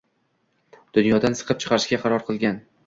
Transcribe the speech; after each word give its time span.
dunyodan 0.99 1.39
siqib 1.43 1.63
chiqarishga 1.63 2.03
qaror 2.07 2.29
qilgan 2.33 2.61